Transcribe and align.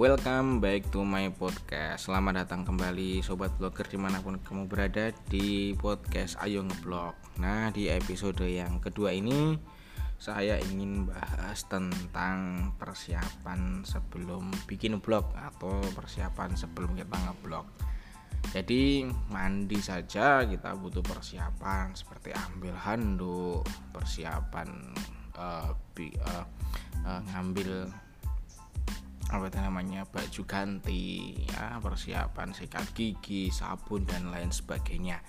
Welcome 0.00 0.64
back 0.64 0.88
to 0.96 1.04
my 1.04 1.28
podcast. 1.28 2.08
Selamat 2.08 2.40
datang 2.40 2.64
kembali 2.64 3.20
Sobat 3.20 3.52
Blogger 3.60 3.84
di 3.84 4.00
mana 4.00 4.24
pun 4.24 4.40
kamu 4.40 4.64
berada 4.64 5.12
Di 5.28 5.76
podcast 5.76 6.40
Ayo 6.40 6.64
Ngeblog. 6.64 7.12
Nah 7.36 7.68
di 7.68 7.92
episode 7.92 8.48
yang 8.48 8.80
kedua 8.80 9.12
ini 9.12 9.60
Saya 10.16 10.56
ingin 10.56 11.04
bahas 11.04 11.68
tentang 11.68 12.72
persiapan 12.80 13.84
sebelum 13.84 14.48
bikin 14.64 15.04
blog 15.04 15.36
Atau 15.36 15.84
persiapan 15.92 16.56
sebelum 16.56 16.96
kita 16.96 17.20
ngeblog. 17.20 17.68
Jadi 18.56 19.04
mandi 19.28 19.84
saja 19.84 20.48
kita 20.48 20.80
butuh 20.80 21.04
persiapan 21.04 21.92
Seperti 21.92 22.32
ambil 22.32 22.72
handuk 22.72 23.68
Persiapan 23.92 24.96
uh, 25.36 25.76
bi, 25.92 26.08
uh, 26.24 26.48
uh, 27.04 27.20
ngambil 27.36 27.84
apa 29.30 29.46
itu 29.46 29.58
namanya? 29.62 30.02
Baju 30.10 30.42
ganti 30.44 31.38
ya 31.46 31.78
persiapan 31.78 32.50
sikat 32.50 32.90
gigi 32.92 33.48
sabun 33.54 34.02
dan 34.02 34.28
lain 34.34 34.50
sebagainya. 34.50 35.22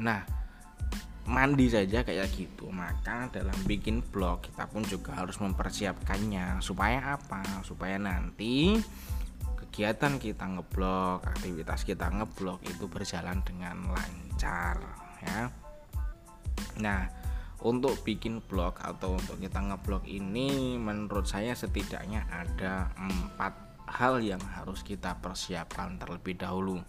Nah 0.00 0.24
mandi 1.28 1.70
saja 1.70 2.02
kayak 2.02 2.32
gitu. 2.34 2.72
Maka 2.72 3.30
dalam 3.30 3.54
bikin 3.68 4.02
blog 4.02 4.42
kita 4.42 4.66
pun 4.66 4.82
juga 4.82 5.20
harus 5.22 5.38
mempersiapkannya. 5.38 6.58
Supaya 6.64 7.14
apa? 7.20 7.62
Supaya 7.62 8.00
nanti 8.00 8.80
kegiatan 9.60 10.20
kita 10.20 10.44
ngeblog 10.52 11.24
aktivitas 11.24 11.88
kita 11.88 12.10
ngeblog 12.12 12.60
itu 12.66 12.88
berjalan 12.90 13.40
dengan 13.46 13.88
lancar 13.88 14.76
ya. 15.22 15.48
Nah 16.82 17.21
untuk 17.62 17.94
bikin 18.02 18.42
blog 18.42 18.78
atau 18.82 19.14
untuk 19.14 19.38
kita 19.38 19.62
ngeblog 19.62 20.02
ini 20.06 20.74
menurut 20.78 21.26
saya 21.30 21.54
setidaknya 21.54 22.26
ada 22.26 22.90
empat 22.98 23.54
hal 23.86 24.18
yang 24.18 24.42
harus 24.58 24.82
kita 24.82 25.14
persiapkan 25.22 25.98
terlebih 26.02 26.34
dahulu. 26.34 26.82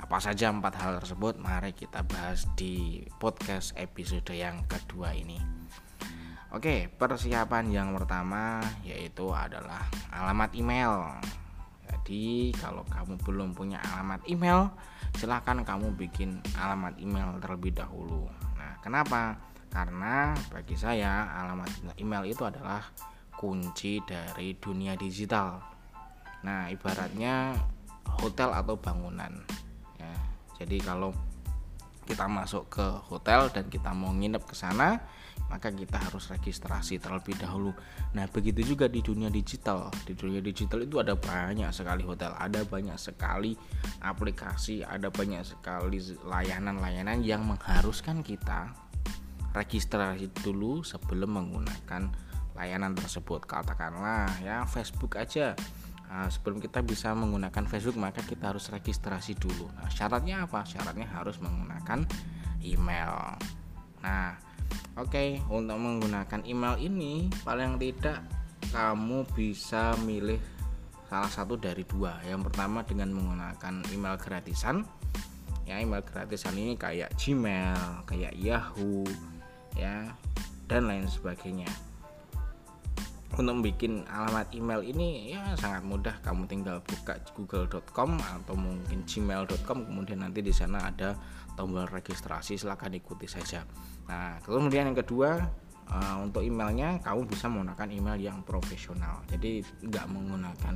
Apa 0.00 0.16
saja 0.18 0.48
empat 0.50 0.74
hal 0.80 0.92
tersebut? 0.98 1.38
Mari 1.38 1.76
kita 1.76 2.02
bahas 2.02 2.48
di 2.56 3.04
podcast 3.20 3.76
episode 3.78 4.32
yang 4.34 4.64
kedua 4.66 5.14
ini. 5.14 5.38
Oke 6.50 6.90
persiapan 6.90 7.70
yang 7.70 7.94
pertama 7.94 8.58
yaitu 8.82 9.30
adalah 9.30 9.86
alamat 10.10 10.50
email. 10.58 11.14
Jadi 11.86 12.50
kalau 12.58 12.82
kamu 12.90 13.14
belum 13.22 13.54
punya 13.54 13.78
alamat 13.94 14.26
email 14.26 14.74
silahkan 15.14 15.62
kamu 15.62 15.94
bikin 15.94 16.42
alamat 16.58 16.98
email 16.98 17.38
terlebih 17.38 17.78
dahulu. 17.78 18.26
Nah 18.58 18.80
kenapa 18.82 19.49
karena 19.70 20.34
bagi 20.50 20.74
saya 20.74 21.30
alamat 21.40 21.94
email 21.96 22.26
itu 22.26 22.42
adalah 22.42 22.82
kunci 23.38 24.02
dari 24.02 24.58
dunia 24.58 24.98
digital 24.98 25.62
nah 26.42 26.66
ibaratnya 26.66 27.54
hotel 28.20 28.50
atau 28.50 28.74
bangunan 28.76 29.32
ya 29.96 30.12
jadi 30.60 30.76
kalau 30.82 31.14
kita 32.04 32.26
masuk 32.26 32.66
ke 32.66 32.86
hotel 33.06 33.46
dan 33.54 33.70
kita 33.70 33.94
mau 33.94 34.10
nginep 34.10 34.42
ke 34.42 34.54
sana 34.58 34.98
maka 35.50 35.74
kita 35.74 35.98
harus 35.98 36.30
registrasi 36.30 37.02
terlebih 37.02 37.34
dahulu. 37.34 37.74
Nah, 38.14 38.30
begitu 38.30 38.62
juga 38.62 38.86
di 38.86 39.02
dunia 39.02 39.26
digital. 39.26 39.90
Di 40.06 40.14
dunia 40.14 40.38
digital 40.38 40.86
itu 40.86 41.02
ada 41.02 41.18
banyak 41.18 41.66
sekali 41.74 42.06
hotel, 42.06 42.30
ada 42.38 42.62
banyak 42.62 42.94
sekali 42.94 43.58
aplikasi, 43.98 44.86
ada 44.86 45.10
banyak 45.10 45.42
sekali 45.42 45.98
layanan-layanan 46.22 47.26
yang 47.26 47.42
mengharuskan 47.42 48.22
kita 48.22 48.70
registrasi 49.50 50.30
dulu 50.42 50.82
sebelum 50.86 51.36
menggunakan 51.36 52.10
layanan 52.54 52.92
tersebut. 52.94 53.46
Katakanlah 53.46 54.30
ya 54.42 54.62
Facebook 54.68 55.16
aja. 55.16 55.56
Nah, 56.10 56.26
sebelum 56.26 56.58
kita 56.58 56.82
bisa 56.82 57.14
menggunakan 57.14 57.70
Facebook 57.70 57.94
maka 57.94 58.18
kita 58.26 58.50
harus 58.50 58.66
registrasi 58.66 59.38
dulu. 59.38 59.70
Nah, 59.78 59.86
syaratnya 59.86 60.42
apa? 60.42 60.66
Syaratnya 60.66 61.06
harus 61.06 61.38
menggunakan 61.38 62.02
email. 62.64 63.38
Nah 64.00 64.36
oke 64.96 65.12
okay, 65.12 65.28
untuk 65.48 65.76
menggunakan 65.76 66.40
email 66.44 66.76
ini 66.80 67.28
paling 67.44 67.80
tidak 67.80 68.24
kamu 68.70 69.26
bisa 69.32 69.96
milih 70.04 70.38
salah 71.08 71.30
satu 71.32 71.58
dari 71.58 71.82
dua. 71.82 72.22
Yang 72.22 72.52
pertama 72.52 72.86
dengan 72.86 73.10
menggunakan 73.10 73.82
email 73.90 74.16
gratisan. 74.20 74.86
Ya 75.66 75.78
email 75.78 76.02
gratisan 76.02 76.54
ini 76.58 76.74
kayak 76.74 77.14
Gmail 77.14 78.06
kayak 78.06 78.34
Yahoo 78.34 79.06
ya 79.74 80.14
dan 80.70 80.86
lain 80.86 81.06
sebagainya. 81.10 81.68
Untuk 83.30 83.62
bikin 83.62 84.04
alamat 84.10 84.52
email 84.52 84.82
ini 84.84 85.32
ya 85.32 85.54
sangat 85.56 85.86
mudah. 85.86 86.18
Kamu 86.20 86.50
tinggal 86.50 86.82
buka 86.82 87.16
google.com 87.32 88.18
atau 88.18 88.54
mungkin 88.58 89.06
gmail.com 89.06 89.86
kemudian 89.86 90.26
nanti 90.26 90.42
di 90.42 90.50
sana 90.50 90.90
ada 90.90 91.14
tombol 91.54 91.86
registrasi 91.86 92.58
silahkan 92.58 92.90
ikuti 92.92 93.30
saja. 93.30 93.62
Nah 94.10 94.42
kemudian 94.44 94.90
yang 94.90 94.98
kedua 94.98 95.40
uh, 95.90 96.16
untuk 96.22 96.42
emailnya 96.42 96.98
kamu 97.02 97.26
bisa 97.26 97.46
menggunakan 97.46 97.88
email 97.90 98.18
yang 98.18 98.38
profesional. 98.46 99.22
Jadi 99.30 99.62
nggak 99.88 100.06
menggunakan 100.10 100.74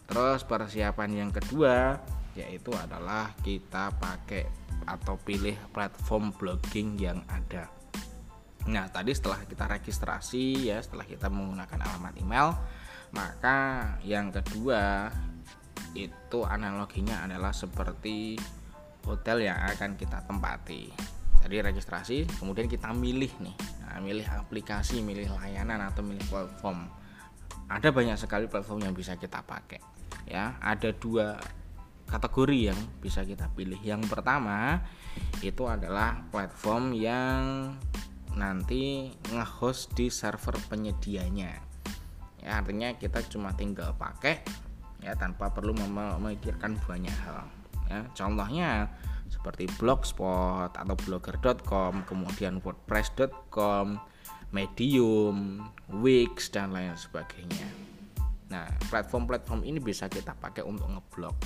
Terus 0.06 0.44
persiapan 0.44 1.10
yang 1.16 1.32
kedua 1.32 1.96
yaitu 2.36 2.76
adalah 2.76 3.34
kita 3.42 3.96
pakai 3.98 4.46
atau 4.84 5.16
pilih 5.18 5.56
platform 5.74 6.36
blogging 6.36 6.96
yang 7.00 7.24
ada 7.28 7.79
Nah, 8.68 8.92
tadi 8.92 9.16
setelah 9.16 9.40
kita 9.48 9.70
registrasi 9.72 10.68
ya, 10.68 10.84
setelah 10.84 11.08
kita 11.08 11.32
menggunakan 11.32 11.80
alamat 11.80 12.14
email, 12.20 12.52
maka 13.16 13.58
yang 14.04 14.30
kedua 14.30 15.08
itu 15.96 16.40
analoginya 16.46 17.26
adalah 17.26 17.56
seperti 17.56 18.36
hotel 19.08 19.48
yang 19.48 19.58
akan 19.58 19.96
kita 19.96 20.22
tempati. 20.28 20.92
Jadi 21.40 21.56
registrasi, 21.64 22.28
kemudian 22.36 22.68
kita 22.68 22.92
milih 22.92 23.32
nih, 23.40 23.56
nah, 23.80 23.98
milih 24.04 24.28
aplikasi, 24.28 25.00
milih 25.00 25.32
layanan 25.40 25.80
atau 25.88 26.04
milih 26.04 26.22
platform. 26.28 26.92
Ada 27.72 27.96
banyak 27.96 28.20
sekali 28.20 28.46
platform 28.52 28.92
yang 28.92 28.94
bisa 28.94 29.16
kita 29.16 29.40
pakai. 29.42 29.80
Ya, 30.28 30.60
ada 30.60 30.92
dua 30.92 31.40
kategori 32.10 32.74
yang 32.74 32.80
bisa 33.00 33.22
kita 33.24 33.48
pilih. 33.54 33.80
Yang 33.80 34.10
pertama 34.10 34.82
itu 35.46 35.64
adalah 35.70 36.26
platform 36.34 36.98
yang 36.98 37.42
nanti 38.38 39.14
nge-host 39.34 39.96
di 39.98 40.12
server 40.14 40.58
penyedianya. 40.70 41.54
Ya 42.40 42.62
artinya 42.62 42.94
kita 42.96 43.26
cuma 43.28 43.54
tinggal 43.56 43.96
pakai 43.98 44.42
ya 45.00 45.16
tanpa 45.16 45.50
perlu 45.52 45.72
memikirkan 45.74 46.78
banyak 46.84 47.16
hal. 47.26 47.48
Ya 47.90 48.00
contohnya 48.14 48.92
seperti 49.30 49.70
blogspot 49.78 50.74
atau 50.74 50.96
blogger.com 51.06 52.04
kemudian 52.10 52.60
wordpress.com 52.60 54.02
medium 54.50 55.62
wix 56.02 56.50
dan 56.50 56.74
lain 56.74 56.98
sebagainya. 56.98 57.70
Nah 58.50 58.66
platform-platform 58.90 59.62
ini 59.62 59.78
bisa 59.78 60.10
kita 60.10 60.34
pakai 60.34 60.66
untuk 60.66 60.90
ngeblog 60.90 61.38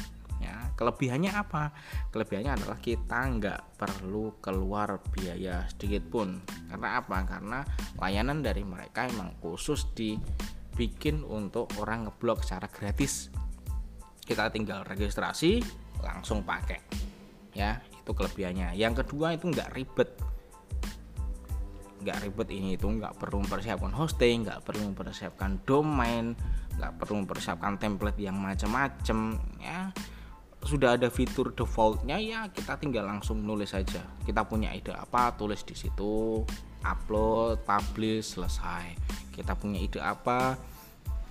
ya 0.43 0.63
kelebihannya 0.75 1.31
apa? 1.31 1.71
Kelebihannya 2.11 2.59
adalah 2.59 2.77
kita 2.83 3.19
nggak 3.39 3.79
perlu 3.79 4.37
keluar 4.43 4.99
biaya 5.13 5.63
sedikit 5.71 6.03
pun. 6.11 6.43
Karena 6.67 6.99
apa? 6.99 7.23
Karena 7.23 7.59
layanan 7.97 8.43
dari 8.43 8.67
mereka 8.67 9.07
memang 9.07 9.39
khusus 9.39 9.87
dibikin 9.95 11.23
untuk 11.23 11.71
orang 11.79 12.09
ngeblok 12.09 12.43
secara 12.43 12.67
gratis. 12.67 13.31
Kita 14.23 14.51
tinggal 14.51 14.83
registrasi 14.83 15.63
langsung 16.03 16.43
pakai. 16.43 16.83
Ya 17.55 17.79
itu 17.87 18.11
kelebihannya. 18.11 18.75
Yang 18.75 19.05
kedua 19.05 19.39
itu 19.39 19.47
nggak 19.47 19.71
ribet. 19.71 20.09
Nggak 22.03 22.17
ribet 22.27 22.49
ini 22.51 22.75
itu 22.75 22.91
nggak 22.91 23.15
perlu 23.15 23.39
mempersiapkan 23.47 23.95
hosting 23.95 24.43
nggak 24.43 24.67
perlu 24.67 24.91
mempersiapkan 24.91 25.63
domain 25.63 26.35
nggak 26.73 26.99
perlu 26.99 27.23
mempersiapkan 27.23 27.77
template 27.77 28.19
yang 28.19 28.35
macam-macam 28.41 29.39
ya 29.61 29.93
sudah 30.63 30.95
ada 30.95 31.11
fitur 31.11 31.51
defaultnya 31.51 32.15
ya 32.15 32.47
kita 32.47 32.79
tinggal 32.79 33.03
langsung 33.03 33.43
nulis 33.43 33.75
saja. 33.75 33.99
Kita 34.23 34.47
punya 34.47 34.71
ide 34.71 34.95
apa 34.95 35.35
tulis 35.35 35.61
di 35.67 35.75
situ 35.75 36.43
upload 36.83 37.67
publish 37.67 38.39
selesai. 38.39 38.95
Kita 39.35 39.59
punya 39.59 39.83
ide 39.83 39.99
apa 39.99 40.55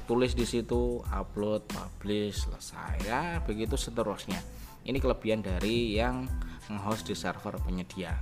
tulis 0.04 0.36
di 0.36 0.44
situ 0.44 1.00
upload 1.08 1.64
publish 1.64 2.44
selesai. 2.44 3.08
Ya 3.08 3.40
begitu 3.44 3.80
seterusnya. 3.80 4.40
Ini 4.84 5.00
kelebihan 5.00 5.40
dari 5.40 5.96
yang 5.96 6.28
host 6.84 7.08
di 7.08 7.16
server 7.16 7.56
penyedia. 7.64 8.16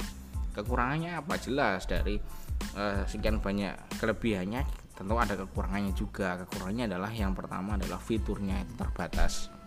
Kekurangannya 0.55 1.19
apa? 1.19 1.39
Jelas 1.39 1.87
dari 1.87 2.19
uh, 2.75 3.03
sekian 3.07 3.39
banyak 3.39 3.99
kelebihannya 3.99 4.63
tentu 4.95 5.15
ada 5.19 5.35
kekurangannya 5.35 5.91
juga. 5.95 6.39
Kekurangannya 6.47 6.87
adalah 6.91 7.11
yang 7.11 7.35
pertama 7.35 7.75
adalah 7.75 7.99
fiturnya 7.99 8.63
itu 8.63 8.75
terbatas 8.79 9.60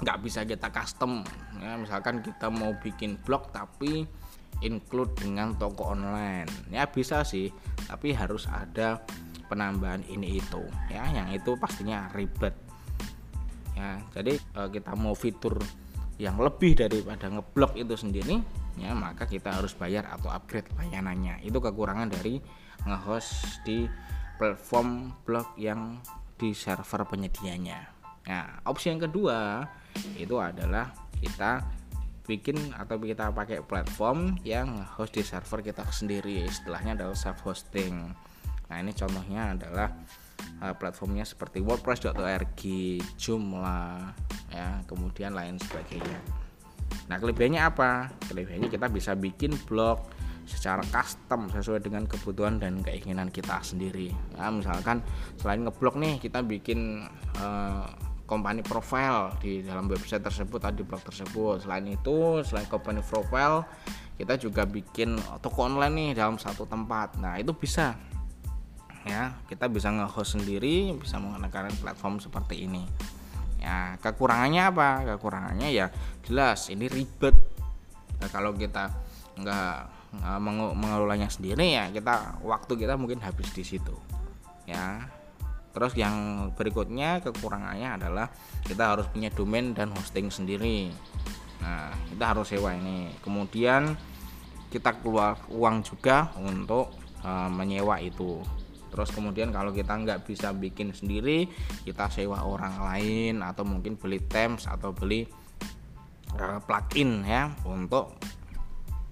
nggak 0.00 0.18
bisa 0.24 0.48
kita 0.48 0.72
custom 0.72 1.20
ya. 1.60 1.76
Misalkan 1.76 2.24
kita 2.24 2.48
mau 2.48 2.72
bikin 2.80 3.20
blog 3.20 3.52
tapi 3.52 4.08
include 4.64 5.12
dengan 5.20 5.52
toko 5.58 5.92
online. 5.92 6.48
Ya 6.72 6.88
bisa 6.88 7.26
sih 7.26 7.52
tapi 7.84 8.16
harus 8.16 8.48
ada 8.48 9.04
penambahan 9.52 10.00
ini 10.08 10.40
itu 10.40 10.64
ya 10.88 11.04
yang 11.12 11.28
itu 11.28 11.52
pastinya 11.60 12.08
ribet. 12.16 12.56
Ya 13.76 14.00
jadi 14.16 14.40
uh, 14.56 14.72
kita 14.72 14.96
mau 14.96 15.12
fitur 15.12 15.60
yang 16.16 16.40
lebih 16.40 16.78
daripada 16.78 17.26
ngeblok 17.28 17.74
itu 17.74 17.98
sendiri 17.98 18.38
ya 18.78 18.94
maka 18.96 19.28
kita 19.28 19.52
harus 19.52 19.76
bayar 19.76 20.08
atau 20.08 20.32
upgrade 20.32 20.72
layanannya. 20.80 21.44
Itu 21.44 21.60
kekurangan 21.60 22.08
dari 22.08 22.40
ngehost 22.88 23.60
di 23.68 23.84
platform 24.40 25.12
blog 25.28 25.52
yang 25.60 26.00
di 26.40 26.50
server 26.56 27.06
penyedianya 27.06 27.91
nah 28.26 28.62
opsi 28.66 28.92
yang 28.94 29.02
kedua 29.02 29.66
itu 30.16 30.38
adalah 30.38 30.94
kita 31.18 31.62
bikin 32.22 32.54
atau 32.78 32.96
kita 33.02 33.34
pakai 33.34 33.66
platform 33.66 34.38
yang 34.46 34.86
host 34.94 35.18
di 35.18 35.26
server 35.26 35.60
kita 35.60 35.82
sendiri 35.90 36.46
istilahnya 36.46 36.94
adalah 36.94 37.18
self 37.18 37.42
hosting 37.42 38.14
nah 38.70 38.78
ini 38.78 38.94
contohnya 38.94 39.52
adalah 39.58 39.90
uh, 40.62 40.74
platformnya 40.78 41.26
seperti 41.26 41.60
wordpress.org 41.60 42.62
Joomla 43.18 44.14
ya 44.54 44.80
kemudian 44.86 45.34
lain 45.34 45.58
sebagainya 45.58 46.42
Nah 47.08 47.16
kelebihannya 47.18 47.62
apa? 47.62 48.12
Kelebihannya 48.28 48.68
kita 48.70 48.86
bisa 48.92 49.12
bikin 49.16 49.54
blog 49.66 50.00
secara 50.42 50.82
custom 50.90 51.48
sesuai 51.54 51.86
dengan 51.86 52.04
kebutuhan 52.04 52.58
dan 52.58 52.82
keinginan 52.82 53.30
kita 53.30 53.62
sendiri. 53.62 54.10
Nah, 54.34 54.50
misalkan 54.50 55.00
selain 55.38 55.62
ngeblog 55.62 55.96
nih 56.02 56.18
kita 56.18 56.42
bikin 56.42 57.06
uh, 57.38 57.86
company 58.26 58.64
profile 58.64 59.36
di 59.42 59.60
dalam 59.60 59.90
website 59.90 60.24
tersebut 60.24 60.62
atau 60.62 60.76
di 60.76 60.84
blog 60.86 61.02
tersebut. 61.04 61.66
Selain 61.66 61.84
itu, 61.84 62.40
selain 62.46 62.66
company 62.70 63.02
profile, 63.04 63.66
kita 64.16 64.38
juga 64.38 64.64
bikin 64.64 65.18
toko 65.44 65.68
online 65.68 65.94
nih 65.94 66.10
dalam 66.22 66.40
satu 66.40 66.64
tempat. 66.64 67.18
Nah, 67.20 67.36
itu 67.36 67.52
bisa. 67.52 67.98
Ya, 69.02 69.34
kita 69.50 69.66
bisa 69.66 69.90
nge-host 69.90 70.38
sendiri, 70.38 70.94
bisa 70.94 71.18
menggunakan 71.18 71.74
platform 71.82 72.22
seperti 72.22 72.70
ini. 72.70 72.86
Ya 73.62 73.94
kekurangannya 74.02 74.62
apa? 74.74 74.88
Kekurangannya 75.14 75.70
ya 75.70 75.90
jelas 76.26 76.66
ini 76.70 76.90
ribet. 76.90 77.34
Nah, 78.18 78.30
kalau 78.30 78.54
kita 78.54 78.90
nggak 79.38 80.02
mengelolanya 80.76 81.32
sendiri 81.32 81.72
ya 81.72 81.88
kita 81.88 82.36
waktu 82.44 82.76
kita 82.76 83.00
mungkin 83.00 83.22
habis 83.22 83.48
di 83.54 83.64
situ. 83.64 83.94
Ya 84.66 85.06
terus 85.72 85.96
yang 85.96 86.48
berikutnya 86.52 87.24
kekurangannya 87.24 87.96
adalah 87.96 88.28
kita 88.62 88.92
harus 88.92 89.08
punya 89.08 89.32
domain 89.32 89.72
dan 89.72 89.88
hosting 89.96 90.28
sendiri. 90.28 90.92
Nah 91.64 91.90
kita 92.12 92.24
harus 92.36 92.52
sewa 92.52 92.76
ini. 92.76 93.08
Kemudian 93.24 93.96
kita 94.68 95.00
keluar 95.00 95.40
uang 95.48 95.84
juga 95.84 96.32
untuk 96.40 96.92
uh, 97.24 97.48
menyewa 97.48 97.96
itu. 98.04 98.44
Terus 98.92 99.08
kemudian 99.08 99.48
kalau 99.48 99.72
kita 99.72 99.96
nggak 99.96 100.28
bisa 100.28 100.52
bikin 100.52 100.92
sendiri 100.92 101.48
kita 101.88 102.12
sewa 102.12 102.44
orang 102.44 102.76
lain 102.76 103.40
atau 103.40 103.64
mungkin 103.64 103.96
beli 103.96 104.20
temps 104.20 104.68
atau 104.68 104.92
beli 104.92 105.24
uh, 106.36 106.60
plugin 106.60 107.24
ya 107.24 107.48
untuk 107.64 108.20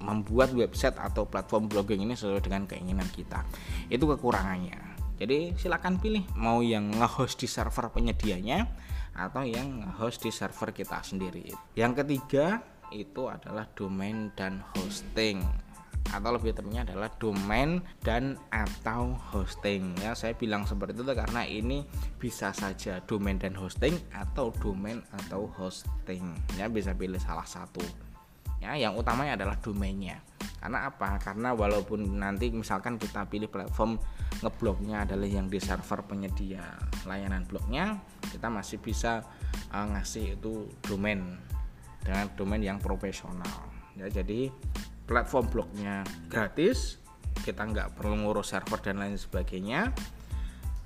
membuat 0.01 0.53
website 0.57 0.97
atau 0.97 1.29
platform 1.29 1.69
blogging 1.69 2.05
ini 2.05 2.17
sesuai 2.17 2.45
dengan 2.45 2.65
keinginan 2.69 3.09
kita. 3.09 3.45
Itu 3.89 4.09
kekurangannya 4.09 4.90
jadi 5.21 5.53
silakan 5.53 6.01
pilih 6.01 6.25
mau 6.33 6.65
yang 6.65 6.89
nge-host 6.97 7.45
di 7.45 7.45
server 7.45 7.93
penyedianya 7.93 8.65
atau 9.13 9.45
yang 9.45 9.85
nge-host 9.85 10.25
di 10.25 10.33
server 10.33 10.73
kita 10.73 11.05
sendiri. 11.05 11.53
Yang 11.77 12.01
ketiga 12.01 12.65
itu 12.89 13.29
adalah 13.29 13.69
domain 13.77 14.33
dan 14.33 14.65
hosting. 14.73 15.45
Atau 16.11 16.33
lebih 16.33 16.57
tepatnya 16.57 16.89
adalah 16.89 17.13
domain 17.21 17.85
dan 18.01 18.41
atau 18.49 19.13
hosting. 19.31 19.93
Ya 20.01 20.17
saya 20.17 20.33
bilang 20.33 20.65
seperti 20.65 20.97
itu 20.97 21.13
karena 21.13 21.45
ini 21.45 21.85
bisa 22.17 22.57
saja 22.57 23.05
domain 23.05 23.37
dan 23.37 23.53
hosting 23.53 24.01
atau 24.17 24.57
domain 24.57 25.05
atau 25.21 25.53
hosting. 25.61 26.33
Ya 26.57 26.73
bisa 26.73 26.97
pilih 26.97 27.21
salah 27.21 27.45
satu 27.45 28.10
ya 28.61 28.77
yang 28.77 28.95
utamanya 28.95 29.41
adalah 29.41 29.57
domainnya. 29.59 30.21
Karena 30.61 30.93
apa? 30.93 31.17
Karena 31.17 31.57
walaupun 31.57 32.21
nanti 32.21 32.53
misalkan 32.53 33.01
kita 33.01 33.25
pilih 33.25 33.49
platform 33.49 33.97
ngebloknya 34.45 35.09
adalah 35.09 35.25
yang 35.25 35.49
di 35.49 35.57
server 35.57 36.05
penyedia 36.05 36.61
layanan 37.09 37.49
blognya 37.49 37.97
kita 38.29 38.53
masih 38.53 38.77
bisa 38.77 39.25
uh, 39.73 39.87
ngasih 39.97 40.37
itu 40.37 40.69
domain 40.85 41.41
dengan 42.05 42.29
domain 42.37 42.61
yang 42.61 42.77
profesional. 42.77 43.73
Ya 43.97 44.12
jadi 44.12 44.53
platform 45.09 45.49
blognya 45.49 46.05
gratis 46.29 47.01
kita 47.41 47.65
nggak 47.65 47.97
perlu 47.97 48.21
ngurus 48.21 48.53
server 48.53 48.79
dan 48.85 49.01
lain 49.01 49.17
sebagainya 49.17 49.97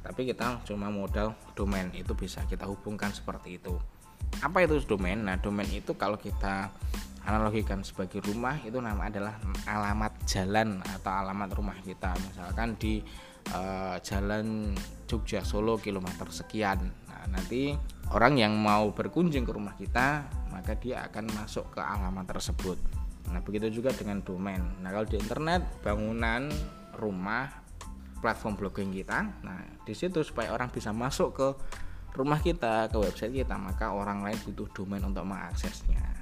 tapi 0.07 0.29
kita 0.31 0.63
cuma 0.69 0.87
modal 0.93 1.35
domain. 1.59 1.91
Itu 1.91 2.15
bisa 2.15 2.47
kita 2.47 2.71
hubungkan 2.71 3.11
seperti 3.11 3.59
itu. 3.59 3.75
Apa 4.39 4.63
itu 4.63 4.79
domain? 4.87 5.19
Nah 5.19 5.41
domain 5.41 5.67
itu 5.67 5.97
kalau 5.99 6.21
kita 6.21 6.71
analogikan 7.25 7.81
sebagai 7.81 8.21
rumah 8.25 8.61
itu 8.61 8.77
nama 8.81 9.09
adalah 9.09 9.41
alamat 9.65 10.13
jalan 10.29 10.81
atau 10.85 11.13
alamat 11.13 11.51
rumah 11.57 11.77
kita 11.81 12.13
misalkan 12.21 12.77
di 12.77 13.01
uh, 13.53 13.97
jalan 14.05 14.77
Jogja 15.09 15.41
Solo 15.45 15.81
kilometer 15.81 16.29
sekian 16.29 16.85
nah 17.09 17.25
nanti 17.33 17.73
orang 18.13 18.37
yang 18.37 18.53
mau 18.57 18.93
berkunjung 18.93 19.49
ke 19.49 19.53
rumah 19.53 19.77
kita 19.77 20.29
maka 20.53 20.77
dia 20.77 21.05
akan 21.09 21.33
masuk 21.33 21.73
ke 21.73 21.81
alamat 21.81 22.29
tersebut 22.29 22.77
Nah, 23.33 23.41
begitu 23.41 23.81
juga 23.81 23.95
dengan 23.95 24.21
domain. 24.21 24.61
Nah, 24.85 24.93
kalau 24.93 25.07
di 25.09 25.17
internet 25.17 25.65
bangunan 25.81 26.51
rumah 26.99 27.49
platform 28.21 28.57
blogging 28.57 28.93
kita. 28.93 29.27
Nah, 29.45 29.59
di 29.85 29.95
situ 29.97 30.21
supaya 30.23 30.53
orang 30.53 30.69
bisa 30.69 30.93
masuk 30.93 31.29
ke 31.35 31.49
rumah 32.15 32.41
kita, 32.41 32.89
ke 32.93 32.97
website 33.01 33.35
kita, 33.35 33.57
maka 33.57 33.93
orang 33.93 34.23
lain 34.23 34.39
butuh 34.45 34.69
domain 34.71 35.03
untuk 35.05 35.25
mengaksesnya. 35.27 36.14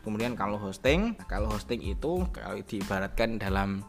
Kemudian 0.00 0.38
kalau 0.38 0.56
hosting, 0.56 1.18
nah, 1.18 1.26
kalau 1.26 1.50
hosting 1.50 1.82
itu 1.82 2.24
kalau 2.30 2.62
diibaratkan 2.62 3.42
dalam 3.42 3.82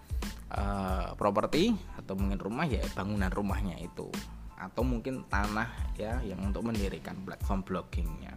uh, 0.52 1.14
properti 1.16 1.78
atau 1.98 2.18
mungkin 2.18 2.42
rumah 2.42 2.66
ya 2.66 2.82
bangunan 2.98 3.30
rumahnya 3.30 3.78
itu. 3.78 4.10
Atau 4.58 4.86
mungkin 4.86 5.26
tanah 5.30 5.94
ya 5.98 6.22
yang 6.22 6.42
untuk 6.42 6.66
mendirikan 6.66 7.18
platform 7.26 7.66
bloggingnya. 7.66 8.34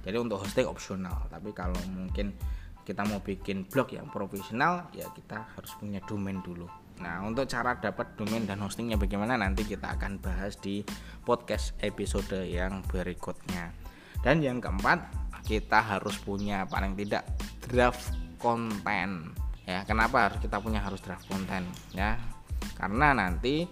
Jadi 0.00 0.16
untuk 0.16 0.42
hosting 0.42 0.66
opsional, 0.66 1.28
tapi 1.28 1.52
kalau 1.52 1.76
mungkin 1.92 2.32
kita 2.90 3.06
mau 3.06 3.20
bikin 3.22 3.68
blog 3.68 3.92
yang 3.94 4.08
profesional 4.10 4.88
ya 4.90 5.06
kita 5.12 5.46
harus 5.54 5.70
punya 5.78 6.02
domain 6.02 6.42
dulu. 6.42 6.66
Nah 6.98 7.22
untuk 7.22 7.46
cara 7.46 7.78
dapat 7.78 8.18
domain 8.18 8.42
dan 8.44 8.58
hostingnya 8.60 8.98
bagaimana 8.98 9.38
nanti 9.38 9.62
kita 9.62 9.94
akan 9.94 10.18
bahas 10.18 10.58
di 10.58 10.82
podcast 11.22 11.76
episode 11.84 12.42
yang 12.48 12.82
berikutnya. 12.90 13.70
Dan 14.20 14.42
yang 14.42 14.58
keempat 14.60 15.19
kita 15.50 15.82
harus 15.82 16.14
punya 16.22 16.62
paling 16.70 16.94
tidak 16.94 17.26
draft 17.66 18.14
konten 18.38 19.34
ya. 19.66 19.82
Kenapa 19.82 20.30
harus 20.30 20.38
kita 20.38 20.62
punya 20.62 20.78
harus 20.78 21.02
draft 21.02 21.26
konten 21.26 21.66
ya? 21.90 22.14
Karena 22.78 23.10
nanti 23.10 23.66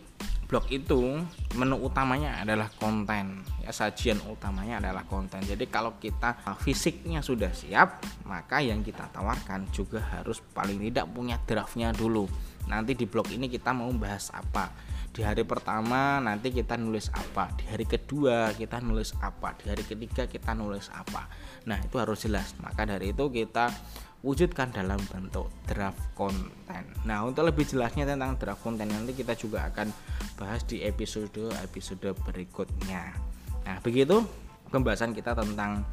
blog 0.49 0.65
itu 0.73 1.23
menu 1.55 1.77
utamanya 1.79 2.43
adalah 2.43 2.67
konten 2.67 3.47
ya. 3.63 3.71
Sajian 3.71 4.19
utamanya 4.27 4.83
adalah 4.83 5.07
konten. 5.07 5.39
Jadi 5.47 5.71
kalau 5.71 5.95
kita 6.03 6.35
fisiknya 6.59 7.23
sudah 7.23 7.55
siap 7.55 8.03
maka 8.27 8.59
yang 8.59 8.83
kita 8.83 9.07
tawarkan 9.15 9.71
juga 9.71 10.03
harus 10.03 10.43
paling 10.51 10.83
tidak 10.83 11.07
punya 11.15 11.39
draftnya 11.47 11.95
dulu. 11.95 12.27
Nanti 12.67 12.99
di 12.99 13.07
blog 13.07 13.31
ini 13.31 13.47
kita 13.47 13.71
mau 13.71 13.87
bahas 13.95 14.35
apa 14.35 14.88
di 15.19 15.27
hari 15.27 15.43
pertama 15.43 16.23
nanti 16.23 16.55
kita 16.55 16.79
nulis 16.79 17.11
apa. 17.11 17.51
Di 17.59 17.67
hari 17.67 17.91
kedua 17.91 18.55
kita 18.55 18.79
nulis 18.79 19.19
apa. 19.19 19.59
Di 19.59 19.67
hari 19.67 19.83
ketiga 19.83 20.31
kita 20.31 20.55
nulis 20.55 20.87
apa. 20.95 21.27
Nah 21.67 21.83
itu 21.83 21.99
harus 21.99 22.23
jelas. 22.23 22.55
Maka 22.63 22.87
dari 22.87 23.11
itu 23.11 23.27
kita 23.27 23.75
wujudkan 24.23 24.71
dalam 24.75 24.99
bentuk 25.15 25.47
draft 25.63 26.03
konten 26.19 26.83
nah 27.07 27.23
untuk 27.23 27.47
lebih 27.47 27.63
jelasnya 27.63 28.03
tentang 28.03 28.35
draft 28.35 28.67
konten 28.67 28.91
nanti 28.91 29.15
kita 29.15 29.39
juga 29.39 29.71
akan 29.71 29.95
bahas 30.35 30.67
di 30.67 30.83
episode 30.83 31.55
episode 31.63 32.11
berikutnya. 32.27 33.15
Nah 33.63 33.79
begitu 33.79 34.27
pembahasan 34.75 35.15
kita 35.15 35.39
tentang 35.39 35.87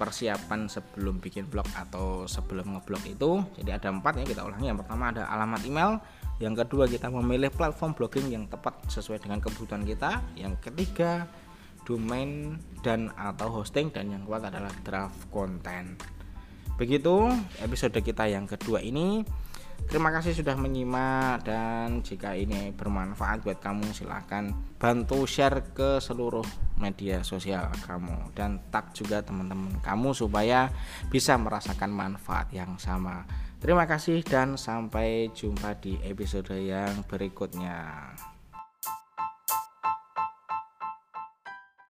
persiapan 0.00 0.72
sebelum 0.72 1.20
bikin 1.20 1.44
blog 1.52 1.68
atau 1.76 2.24
sebelum 2.24 2.72
ngeblog 2.80 3.04
itu. 3.04 3.44
Jadi 3.60 3.70
ada 3.76 3.92
empat 3.92 4.16
ya 4.16 4.24
kita 4.24 4.48
ulangi. 4.48 4.72
Yang 4.72 4.88
pertama 4.88 5.12
ada 5.12 5.28
alamat 5.28 5.60
email. 5.68 6.00
Yang 6.40 6.64
kedua 6.64 6.88
kita 6.88 7.12
memilih 7.12 7.52
platform 7.52 7.92
blogging 7.92 8.32
yang 8.32 8.48
tepat 8.48 8.80
sesuai 8.88 9.20
dengan 9.20 9.44
kebutuhan 9.44 9.84
kita. 9.84 10.24
Yang 10.40 10.56
ketiga 10.64 11.28
domain 11.84 12.56
dan 12.80 13.12
atau 13.12 13.60
hosting. 13.60 13.92
Dan 13.92 14.16
yang 14.16 14.24
keempat 14.24 14.48
adalah 14.56 14.72
draft 14.80 15.28
konten 15.28 16.00
begitu 16.80 17.28
episode 17.60 17.92
kita 18.00 18.24
yang 18.24 18.48
kedua 18.48 18.80
ini 18.80 19.20
Terima 19.88 20.12
kasih 20.12 20.36
sudah 20.36 20.58
menyimak 20.58 21.46
dan 21.46 22.04
jika 22.04 22.36
ini 22.36 22.74
bermanfaat 22.76 23.40
buat 23.40 23.58
kamu 23.62 23.90
silahkan 23.96 24.52
bantu 24.76 25.24
share 25.24 25.72
ke 25.72 26.02
seluruh 26.02 26.44
media 26.76 27.24
sosial 27.24 27.68
kamu 27.84 28.32
dan 28.36 28.60
tag 28.72 28.92
juga 28.96 29.24
teman-teman 29.24 29.80
kamu 29.80 30.12
supaya 30.12 30.68
bisa 31.08 31.36
merasakan 31.40 31.92
manfaat 31.92 32.52
yang 32.52 32.76
sama. 32.76 33.24
Terima 33.60 33.84
kasih 33.84 34.24
dan 34.24 34.56
sampai 34.56 35.28
jumpa 35.36 35.76
di 35.84 36.00
episode 36.00 36.56
yang 36.56 37.04
berikutnya. 37.04 38.08